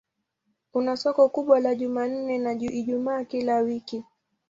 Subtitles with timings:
[0.71, 4.03] Kuna soko kubwa la Jumanne na Ijumaa kila wiki.